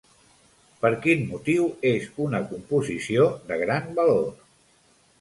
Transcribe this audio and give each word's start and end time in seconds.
Per 0.85 0.89
quin 1.03 1.21
motiu 1.33 1.69
és 1.91 2.09
una 2.29 2.41
composició 2.55 3.31
de 3.53 3.63
gran 3.67 3.97
valor? 4.03 4.29